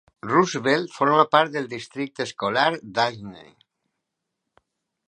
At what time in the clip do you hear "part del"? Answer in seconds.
1.35-1.69